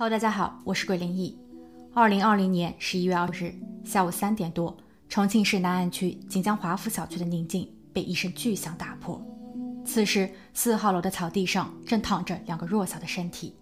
[0.00, 1.36] Hello，大家好，我是桂林异。
[1.92, 3.52] 二零二零年十一月二日
[3.84, 4.76] 下午三点多，
[5.08, 9.20] 重庆市南岸区锦江华府小区的宁静被一声巨响打破。
[9.84, 13.56] 此时，四号楼的草地上正躺着两个弱小的身体，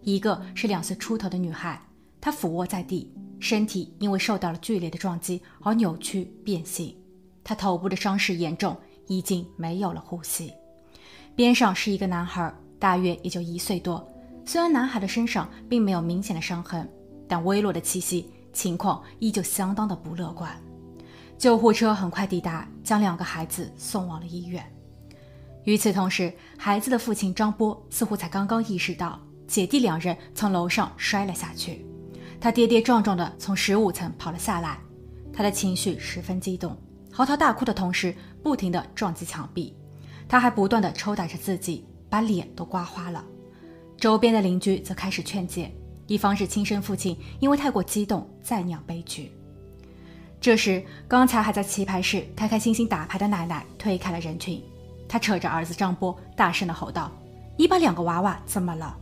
[0.00, 1.78] 一个是两岁出头的女孩，
[2.22, 6.96] 她俯卧在地，身体因为受到了剧烈的撞击而扭曲变形，
[7.44, 8.74] 她头部的伤势严重，
[9.08, 10.54] 已经没有了呼吸。
[11.36, 14.08] 边上是一个男孩，大约也就一岁多。
[14.44, 16.88] 虽然男孩的身上并没有明显的伤痕，
[17.28, 20.50] 但微弱的气息，情况依旧相当的不乐观。
[21.38, 24.64] 救护车很快抵达，将两个孩子送往了医院。
[25.64, 31.86] 与此同时，孩子的父亲张波似乎才刚刚意识到姐弟两人从楼上摔了下去，
[32.40, 34.78] 他跌跌撞撞地从十五层跑了下来，
[35.32, 36.76] 他的情绪十分激动，
[37.12, 39.74] 嚎啕大哭的同时，不停地撞击墙壁，
[40.28, 43.24] 他还不断地抽打着自己，把脸都刮花了。
[44.02, 45.70] 周边的邻居则开始劝解，
[46.08, 49.30] 一方是亲生父亲因为太过激动再酿悲剧。
[50.40, 54.60] 这时，刚才还在棋牌室开开心心打牌的奶奶推开了人群，
[55.08, 57.12] 她扯着儿子张波，大声地吼道
[57.56, 58.98] ：“你把两个娃娃怎么了？”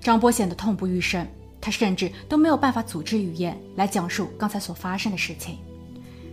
[0.00, 1.26] 张波显得痛不欲生，
[1.60, 5.58] 他甚至都没有办法组织语言来讲述刚才所发生的事情。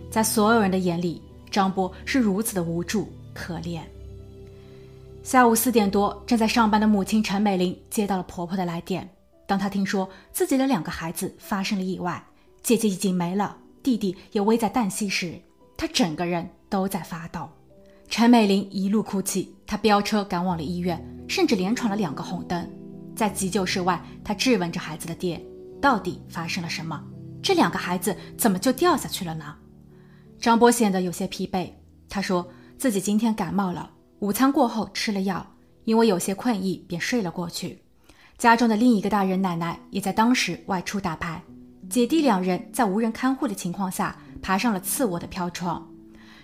[0.08, 3.80] 在所有人的眼里，张波是如此的无助可怜。
[5.28, 9.06] 下午四点多，正在上班的母亲陈美玲接到了婆婆的来电。
[9.46, 12.24] 当她听说自己的两个孩子发生了意外，
[12.62, 15.38] 姐姐已经没了，弟弟也危在旦夕时，
[15.76, 17.46] 她整个人都在发抖。
[18.08, 22.66] 陈美玲一路哭泣，她飙车赶往了医院，甚至连闯了两个红灯。
[23.14, 25.38] 在急救室外，她质问着孩子的爹
[25.78, 27.04] ：“到底发生了什么？
[27.42, 29.54] 这两个孩子怎么就掉下去了呢？”
[30.40, 31.70] 张波显得有些疲惫，
[32.08, 33.90] 他说自己今天感冒了。
[34.20, 35.46] 午餐过后吃了药，
[35.84, 37.82] 因为有些困意，便睡了过去。
[38.36, 41.40] 家中的另一个大人奶奶也在当时外出打牌，
[41.88, 45.88] 姐弟两人在无人看护的情况下爬上了次卧的飘窗。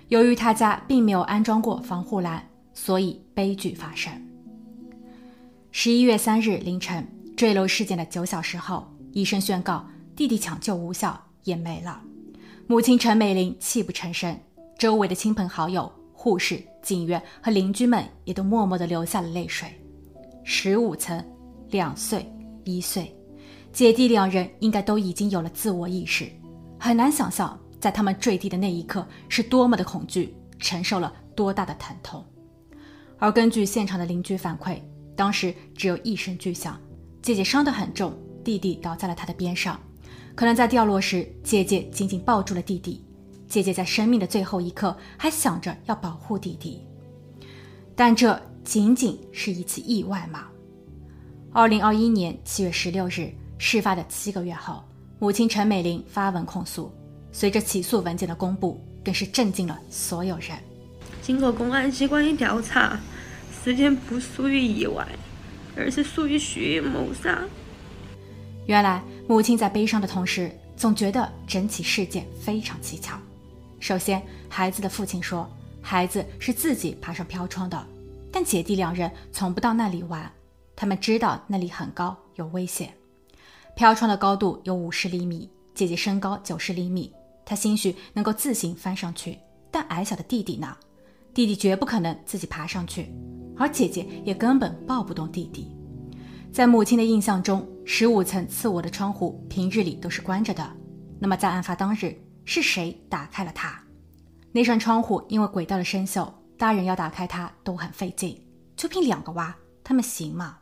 [0.09, 4.12] 由于他家并没有安装过防护栏，所以悲剧发生。
[5.72, 7.04] 十一月三日凌晨，
[7.37, 9.84] 坠楼事件的九小时后，医生宣告
[10.15, 12.00] 弟弟抢救无效，也没了。
[12.69, 14.38] 母亲陈美玲泣不成声，
[14.78, 15.91] 周围的亲朋好友。
[16.25, 19.69] 护士、警员和邻居们也都默默地流下了泪水。
[20.43, 21.23] 十五层，
[21.69, 22.27] 两岁、
[22.65, 23.15] 一岁，
[23.75, 26.27] 姐弟两人应该都已经有了自我意识。
[26.81, 32.25] 很难想象，在他们坠地的那一刻是多么的恐惧，承受了多大的疼痛。
[33.19, 34.79] 而根据现场的邻居反馈，
[35.15, 36.81] 当时只有一声巨响，
[37.21, 39.79] 姐姐伤得很重，弟弟倒在了她的边上。
[40.35, 43.05] 可能在掉落时，姐姐紧紧抱住了弟弟。
[43.54, 46.84] 姐姐在生命的最后一刻还想着要保护弟弟，
[47.94, 50.48] 但这仅仅是一次意外吗？
[51.53, 54.82] 二零二一年七月十六日，事发的七个月后，
[55.20, 56.93] 母亲陈美玲发文控诉。
[57.31, 60.59] 随着起诉文件的公布，更是震惊了所有人。
[61.22, 62.98] 经过公安机关一调查，
[63.62, 65.06] 事件不属于意外，
[65.76, 67.38] 而是属于蓄意谋杀。
[68.66, 73.16] 原来，母亲在悲伤的同时，总觉得整起事件非常蹊跷。
[73.84, 75.47] 首先，孩子的父亲说，
[75.83, 77.87] 孩子是自己爬上飘窗的，
[78.33, 80.33] 但姐弟两人从不到那里玩，
[80.75, 82.94] 他们知道那里很高，有危险。
[83.77, 87.12] 飘窗的高度有五十厘米，姐姐身高九十厘米，
[87.44, 89.39] 她兴许能够自行翻上去，
[89.71, 90.75] 但矮小的弟弟呢？
[91.34, 93.15] 弟弟绝不可能自己爬上去，
[93.55, 95.77] 而姐姐也根本抱不动弟弟。
[96.50, 100.67] 在母亲的印象中，十五层次卧的窗户平日里都是关着的，
[101.19, 102.19] 那么在案发当日。
[102.44, 103.81] 是谁打开了它？
[104.53, 108.41] 那扇窗户因为轨道的生锈，大人要打开它都很费劲。
[108.77, 110.59] 就凭两个娃，他们行吗？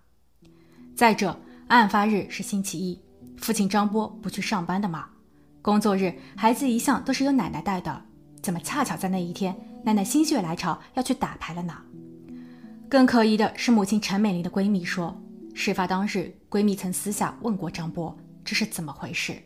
[0.95, 1.39] 再者，
[1.69, 3.03] 案发日是星期一，
[3.39, 5.09] 父亲张波不去上班的吗？
[5.61, 8.03] 工作日孩子一向都是由奶奶带的，
[8.43, 9.55] 怎么恰巧在那一天，
[9.85, 11.77] 奶奶心血来潮要去打牌了呢？
[12.89, 15.19] 更可疑的是，母亲陈美玲的闺蜜说，
[15.55, 19.37] 事发当日，闺蜜曾私下问过张波这是怎么回事。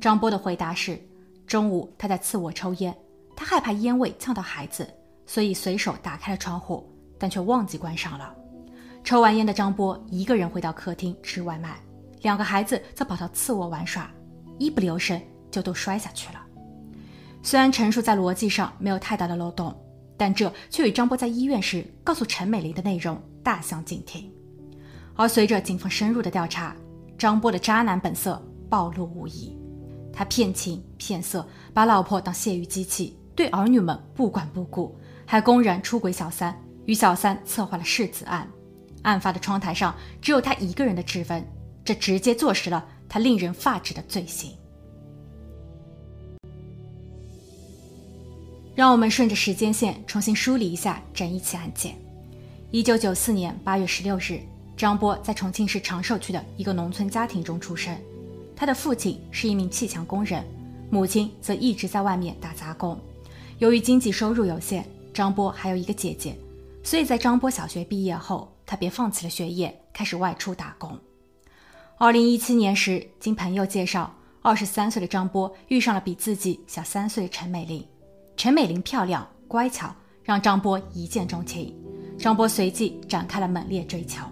[0.00, 1.07] 张波的回答是。
[1.48, 2.94] 中午，他在次卧抽烟，
[3.34, 4.86] 他害怕烟味呛到孩子，
[5.24, 6.86] 所以随手打开了窗户，
[7.18, 8.34] 但却忘记关上了。
[9.02, 11.80] 抽完烟的张波一个人回到客厅吃外卖，
[12.20, 14.10] 两个孩子则跑到次卧玩耍，
[14.58, 16.40] 一不留神就都摔下去了。
[17.42, 19.74] 虽然陈述在逻辑上没有太大的漏洞，
[20.18, 24.30] 但这却与张波在医院时告诉陈美玲的内容大相径庭。
[25.14, 26.76] 而随着警方深入的调查，
[27.16, 29.57] 张波的渣男本色暴露无遗。
[30.18, 38.50] 他骗情骗色，把老婆当泄欲机器，对儿女们不管不顾，还公然出轨小三，与小三策划了弑子案。
[39.02, 41.48] 案发的窗台上只有他一个人的指纹，
[41.84, 44.50] 这直接坐实了他令人发指的罪行。
[48.74, 51.94] 让我们顺着时间线重新梳理一下整一起案件。
[52.72, 54.40] 一九九四年八月十六日，
[54.76, 57.96] 张波在重庆市长寿区的一个农村家庭中出生。
[58.58, 60.44] 他的父亲是一名砌墙工人，
[60.90, 62.98] 母亲则一直在外面打杂工。
[63.58, 64.84] 由于经济收入有限，
[65.14, 66.36] 张波还有一个姐姐，
[66.82, 70.98] 所以在张波小学毕业后，他便放弃了学业，开始外出打工。
[71.98, 74.12] 二零一七年时，经朋友介绍，
[74.42, 77.86] 二十三岁的张波遇上了比自己小三岁的陈美玲。
[78.36, 79.94] 陈美玲漂亮乖巧，
[80.24, 81.72] 让张波一见钟情。
[82.18, 84.24] 张波随即展开了猛烈追求。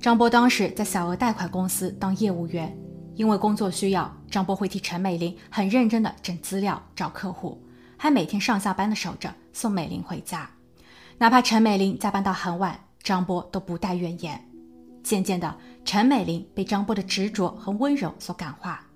[0.00, 2.74] 张波当时在小额贷款公司当业务员，
[3.18, 7.60] 因为工作需要，张波会替陈美玲很认真地整资料、找客户，
[7.96, 10.48] 还每天上下班的守着送美玲回家。
[11.18, 14.40] 哪怕陈美玲加班到很晚，张波都不带怨言。
[15.02, 15.52] 渐渐的，
[15.84, 18.86] 陈美玲被张波的执着和温柔所感化。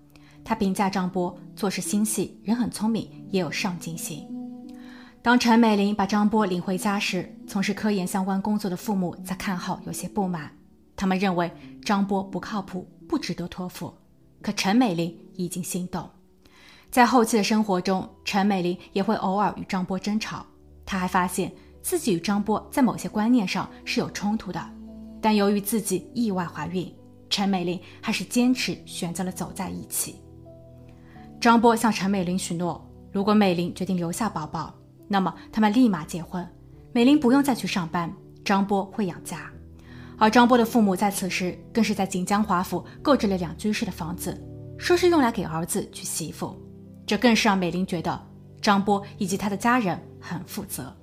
[0.45, 4.25] 她评价张波做事心细，人很聪明，也有上进心。
[5.21, 10.57] 当陈美玲把张波领回家时，从事科研相关工作的父母在看后有些不满，
[10.95, 11.51] 他们认为
[11.85, 13.93] 张波不靠谱，不值得托付。
[14.43, 16.09] 可陈美玲已经心动。
[16.91, 20.45] 在后期的生活中，陈美玲也会偶尔与张波争吵。
[20.85, 21.51] 她还发现
[21.81, 24.61] 自己与张波在某些观念上是有冲突的，
[25.21, 26.93] 但由于自己意外怀孕，
[27.31, 30.17] 陈美玲还是坚持选择了走在一起。
[31.41, 34.75] 张波向陈美玲许诺，如果美玲决定留下宝宝，
[35.09, 36.47] 那么他们立马结婚。
[36.93, 39.52] 美玲不用再去上班，张波会养家。
[40.19, 44.41] 而张波的父母在此时更是在锦江华府购置了两居室的房子，
[44.79, 46.57] 说是用来给儿子娶媳妇。
[47.05, 48.21] 这更是让美玲觉得
[48.61, 50.95] 张波以及他的家人很负责。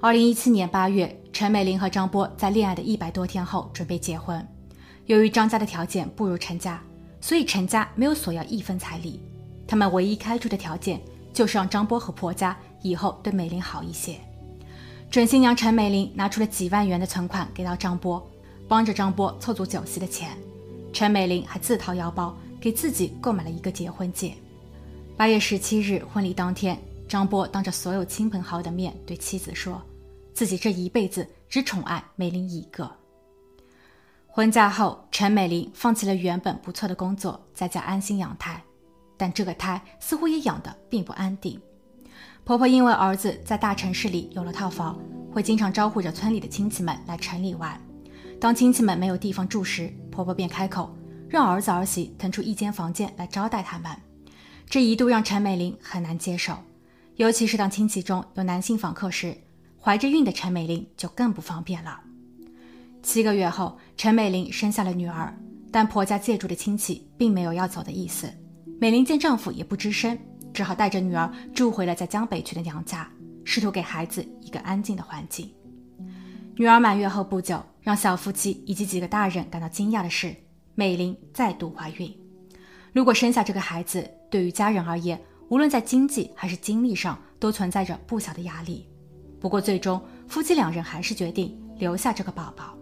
[0.00, 4.46] 二零一七年八月，陈美玲和张波在恋爱的一百多天后准备结婚。
[5.06, 6.82] 由于张家的条件不如陈家，
[7.20, 9.22] 所以陈家没有索要一分彩礼。
[9.66, 11.00] 他们唯一开出的条件
[11.32, 14.18] 就是让张波和婆家以后对美玲好一些。
[15.14, 18.20] 准新娘陈美玲拿出了几万元的存款给到张波，
[18.66, 20.36] 帮着张波凑足酒席的钱。
[20.92, 24.34] 陈美玲还自掏腰包给自己购买了一个结婚戒。
[25.16, 26.76] 八月十七日婚礼当天，
[27.08, 29.80] 张波当着所有亲朋好友的面对妻子说，
[30.32, 32.90] 自己这一辈子只宠爱美玲一个。
[34.26, 38.60] 婚嫁后，陈美玲放弃了原本不错的工作，在家安心养胎。
[39.16, 41.60] 但这个胎似乎也养得并不安定。
[42.44, 45.00] 婆婆因为儿子在大城市里有了套房，
[45.32, 47.80] 会经常招呼着村里的亲戚们来城里玩。
[48.38, 50.94] 当亲戚们没有地方住时，婆婆便开口
[51.26, 53.90] 让儿子儿媳腾出一间房间来招待他们。
[54.68, 56.54] 这一度让陈美玲很难接受，
[57.16, 59.34] 尤其是当亲戚中有男性访客时，
[59.80, 61.98] 怀着孕的陈美玲就更不方便了。
[63.02, 65.34] 七个月后，陈美玲生下了女儿，
[65.72, 68.30] 但婆家借住的亲戚并没有要走的意思。
[68.78, 70.18] 美玲见丈夫也不吱声，
[70.54, 73.10] 只好带着女儿住回了在江北区的娘家，
[73.44, 75.52] 试图给孩子一个安静的环境。
[76.56, 80.34] 女儿满月后不久，让小夫妻以及几个大人感到惊讶的是，
[80.76, 82.16] 美玲再度怀孕。
[82.92, 88.88] 如果生下这个孩子，对于家人而言，无论在经济还是精力上都存在着不小的压力。
[89.40, 92.78] 不过，最终夫妻两人还是决定留下这个宝宝。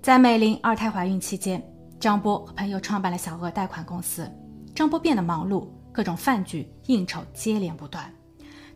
[0.00, 1.60] 在美玲二胎怀孕期间，
[1.98, 4.30] 张波和朋友创办了小额贷款公司。
[4.74, 5.66] 张波变得忙碌，
[5.98, 8.08] 各种饭局应酬接连不断，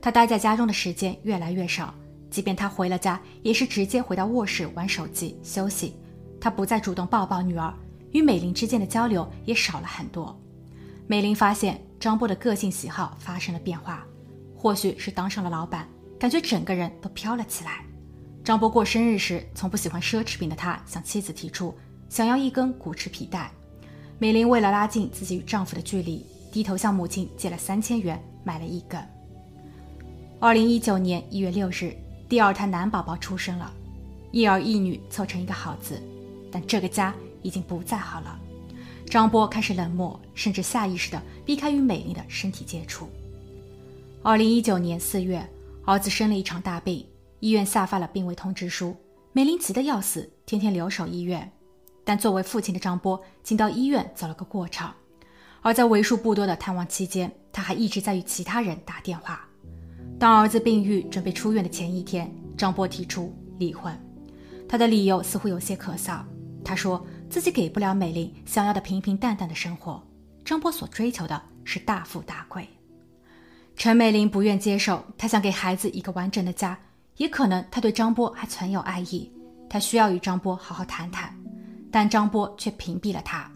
[0.01, 1.95] 他待在家中的时间越来越少。
[2.29, 5.95] 即便他回了家，也是直接回到卧室玩手机休息。
[6.41, 7.73] 他不再主动抱抱女儿，
[8.11, 10.37] 与美玲之间的交流也少了很多。
[11.07, 14.05] 美玲发现张波的个性喜好发生了变化，
[14.57, 15.89] 或许是当上了老板，
[16.19, 17.85] 感觉整个人都飘了起来。
[18.43, 21.73] 张波过生日时，从不喜欢奢侈品的他向妻子提出
[22.09, 23.49] 想要一根古驰皮带。
[24.19, 29.03] 美玲为了拉近自己与丈夫的距离，低头向母亲借了三千元买了一根。
[30.39, 31.97] 二零一九年一月六日，
[32.29, 33.73] 第二胎男宝宝出生了，
[34.31, 36.01] 一儿一女凑成一个好字，
[36.51, 38.39] 但这个家已经不再好了。
[39.07, 43.09] 张波开始冷漠，甚至下意识地避开与美玲的身体接触。
[44.23, 45.43] 二零一九年四月，
[45.87, 47.07] 儿子生了一场大病，
[47.41, 48.95] 医院下发了病危通知书，
[49.33, 51.51] 美玲急得要死，天天留守医院。
[52.05, 54.93] 但作为父亲的张波，仅到医院走了个过场，
[55.63, 59.49] 而在为数不多的探望期间，他还一直在与其他人打电话。
[60.19, 63.97] 当儿子病愈准备出院的前一天，张波提出离婚，
[64.69, 66.25] 他的理由似乎有些可笑。
[66.65, 70.03] 他说自己给不了美玲想要的平平淡淡的生活，
[70.45, 72.69] 张波所追求的是大富大贵。
[73.77, 76.79] 陈美玲不愿接受，她想给孩子一个完整的家，
[77.17, 79.33] 也可能她对张波还存有爱意，
[79.69, 81.35] 她需要与张波好好谈谈。
[81.91, 83.51] 但张波却屏蔽了他。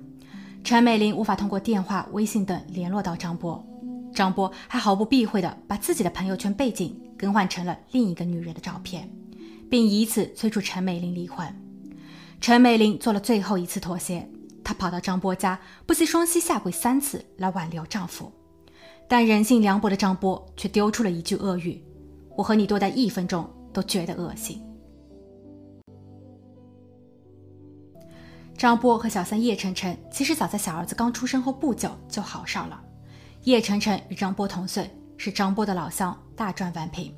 [0.66, 3.64] 陈美玲无法通过电话、微信等联络到张波，
[4.12, 9.08] 张波还毫不避讳地把自己的朋友圈背景更换成了另一个女人的照片，
[9.70, 11.46] 并以此催促陈美玲离婚。
[12.40, 14.28] 陈美玲做了最后一次妥协，
[14.64, 15.56] 她跑到张波家，
[15.86, 18.32] 不惜双膝下跪三次来挽留丈夫。
[19.06, 21.80] 但人性凉薄的张波却丢出了一句恶语
[22.36, 24.60] ：“我和你多待一分钟都觉得恶心。”
[28.56, 32.80] 张波和小三叶晨晨其实早在小儿子刚出生后不久就好上了。
[33.44, 37.14] 叶晨晨与张波同岁，是张波的老乡，大赚完品，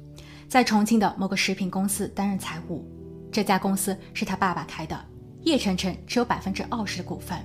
[0.48, 2.84] 在重庆的某个食品公司担任财务。
[3.30, 4.98] 这家公司是他爸爸开的，
[5.42, 7.38] 叶晨晨只有百分之二十的股份。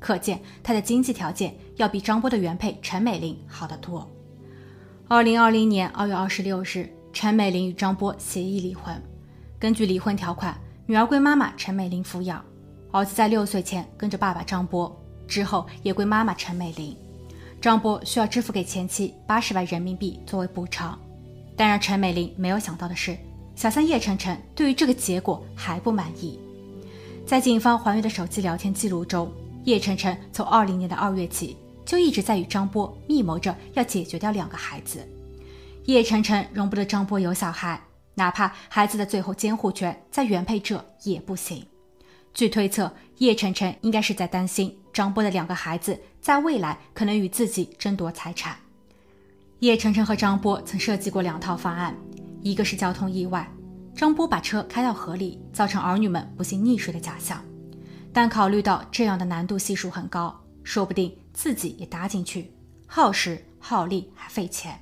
[0.00, 4.08] 可见他的经济条件要比张波的原配陈美玲好得多。
[5.06, 9.00] 二零二零年二月二十六日，陈美玲与张波协议离婚。
[9.60, 12.44] 根据离婚条款，女儿归妈妈陈美玲抚养，
[12.90, 14.94] 儿子在六岁前跟着爸爸张波，
[15.26, 16.96] 之后也归妈妈陈美玲。
[17.60, 20.98] 张波需要支付给前妻八十万人民币作为补偿。
[21.56, 23.18] 但让陈美玲没有想到的是，
[23.56, 26.38] 小三叶晨晨对于这个结果还不满意。
[27.26, 29.30] 在警方还原的手机聊天记录中。
[29.64, 31.54] 叶晨晨从二零年的二月起
[31.84, 35.06] 就一直在与张波密谋着要解决掉两个孩子。
[35.84, 37.78] 叶晨晨容不得张波有小孩，
[38.14, 41.62] 哪怕孩子的最后监护权在原配这也不行。
[42.38, 48.56] 据推测，叶晨晨应该是在担心张波的两个孩子在未来可能与自己争夺财产。
[49.58, 51.96] 叶晨晨和张波曾设计过两套方案，
[52.40, 53.52] 一个是交通意外，
[53.92, 57.44] 张波把车开到河里，造成儿女们不幸溺水的假象。
[58.12, 62.52] 但考虑到这样的难度系数很高，说不定自己也搭进去，
[62.86, 64.80] 耗时耗力还费钱。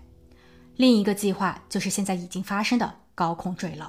[0.77, 3.87] 另一个计划就是现在已经发生的高空坠楼。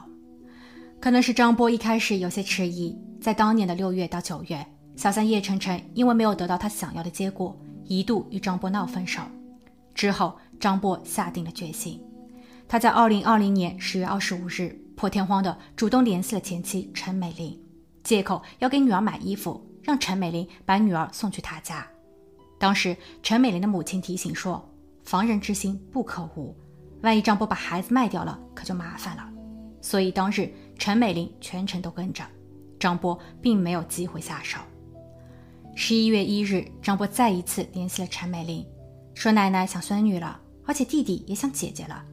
[0.99, 9.21] 可能是张波一开始有些迟疑，在当年的六月到九月，小三叶晨晨因为没有得到他想要的结果，一度与张波闹分手。
[9.93, 12.03] 之后，张波下定了决心，
[12.67, 17.57] 他在二零二零年十月二十五日破天荒的主动联系了前妻陈美玲。
[18.03, 21.85] 借口要给女儿买衣服，让陈美玲把女儿送去他家。
[22.57, 24.67] 当时陈美玲的母亲提醒说
[25.05, 26.55] ：“防人之心不可无，
[27.01, 29.29] 万一张波把孩子卖掉了，可就麻烦了。”
[29.79, 32.23] 所以当日陈美玲全程都跟着，
[32.79, 34.59] 张波并没有机会下手。
[35.75, 38.65] 十一月一日，张波再一次联系了陈美玲，
[39.13, 42.03] 说奶奶想孙女了，而且弟弟也想姐姐了。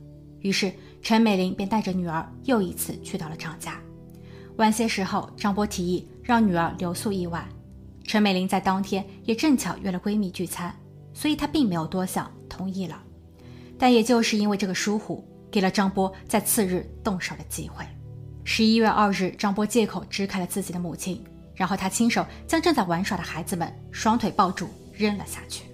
[0.40, 3.80] 于是陈美玲便带着女儿又一次去到了张家。
[4.56, 7.49] 晚些时候，张波提议让女儿留宿一晚。
[8.04, 10.75] 陈美玲在当天也正巧约了闺蜜聚餐，
[11.14, 13.02] 所以她并没有多想，同意了。
[13.78, 17.85] 但也就是因为这个疏忽，给了张波在次日动手的机会。
[18.45, 21.25] 十一月二日，张波借口支开了自己的母亲，
[21.55, 25.65] 然后他亲手将正在玩耍的孩子们双腿抱住扔了下去。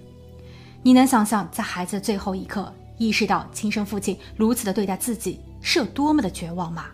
[0.81, 6.85] 你能想象在孩子最后一刻意识到亲生父亲如此的对待自己是有多么的绝望吗？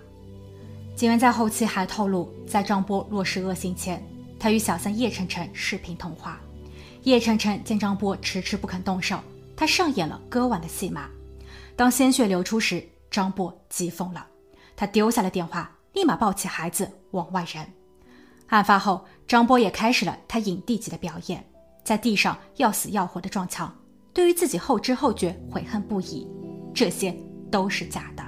[0.95, 4.03] 警员在后期还透露，在张波落实恶行前，
[4.39, 6.41] 他与小三叶晨晨视频通话。
[7.03, 9.19] 叶晨晨见张波迟迟不肯动手，
[9.55, 11.07] 他上演了割腕的戏码。
[11.75, 14.25] 当鲜血流出时，张波急疯了，
[14.77, 17.65] 他丢下了电话，立马抱起孩子往外扔。
[18.47, 21.43] 案发后，张波也开始了他影帝级的表演，
[21.83, 23.75] 在地上要死要活的撞墙，
[24.13, 26.25] 对于自己后知后觉悔恨不已。
[26.73, 27.11] 这些
[27.51, 28.23] 都是假的。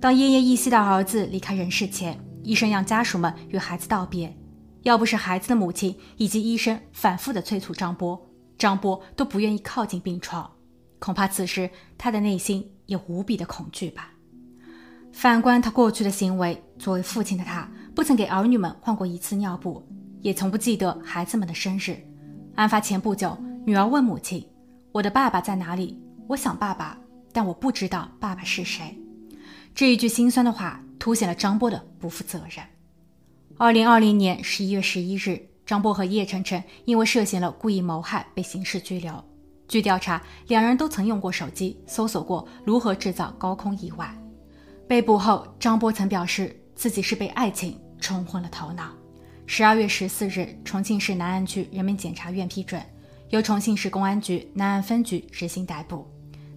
[0.00, 4.36] 当奄奄一息的儿子离开人世前，医生让家属们与孩子道别。
[4.82, 8.20] 要不是孩子的母亲以及医生反复的催促张波，
[8.58, 10.50] 张波都不愿意靠近病床。
[10.98, 14.12] 恐怕此时他的内心也无比的恐惧吧。
[15.18, 19.84] 反观他过去的行为，作为父亲的他，不曾给儿女们换过一次尿布，
[20.20, 21.98] 也从不记得孩子们的生日。
[22.54, 24.48] 案发前不久，女儿问母亲
[24.94, 26.00] ：“我的爸爸在哪里？
[26.28, 26.96] 我想爸爸，
[27.32, 28.96] 但我不知道爸爸是谁。”
[29.74, 32.64] 这一句心酸的话，凸显了张波的不负责任。
[33.56, 39.12] 二零二零年十一月十一日，张波和叶晨晨因为涉嫌了故意谋害被刑事拘留。
[39.66, 44.16] 据调查，两人都曾用过手机搜索过如何制造高空意外。
[44.88, 48.90] 被捕后，张波曾表示自己是被爱情冲昏了头脑。
[49.44, 52.82] 十二月十四日，重庆市南岸区人民检察院批准，
[53.28, 56.06] 由重庆市公安局南岸分局执行逮捕。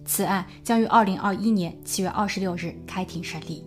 [0.06, 3.66] 此案将于二零二一年七月二十六日开庭审理。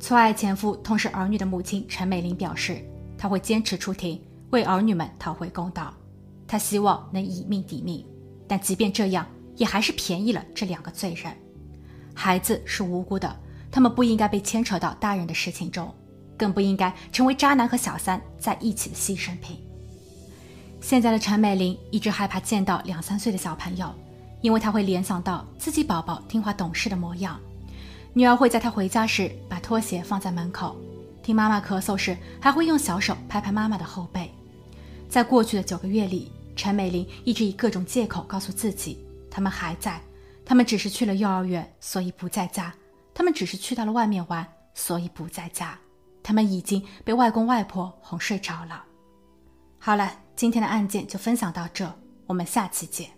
[0.00, 2.82] 错爱前夫同时儿女的母亲陈美玲表示，
[3.18, 5.92] 她会坚持出庭，为儿女们讨回公道。
[6.48, 8.02] 她希望能以命抵命，
[8.48, 9.26] 但即便这样，
[9.56, 11.30] 也还是便宜了这两个罪人。
[12.14, 13.34] 孩子是无辜的，
[13.74, 15.92] 他们不应该被牵扯到大人的事情中。
[16.36, 19.56] 更不应该成为渣男和小三在一起的牺牲品。
[20.80, 23.92] 现在的陈美玲一直害怕见到两三岁的小朋友，
[24.40, 27.38] 因为她会联想到自己宝宝听话懂事的模样。
[28.12, 30.76] 女儿会在她回家时把拖鞋放在门口，
[31.22, 34.28] 听妈妈咳嗽时还会用小手拍拍妈妈的后背。
[35.08, 38.98] 在过去的九个月里，陈美玲一直以各种借口告诉自己，
[39.30, 40.00] 他们还在，
[40.44, 42.72] 他们只是去了幼儿园，所以不在家；
[43.14, 45.78] 他们只是去到了外面玩，所以不在家。
[46.22, 48.84] 他们已经被外公外婆哄睡着了。
[49.78, 51.90] 好了，今天的案件就分享到这，
[52.26, 53.10] 我们下期见。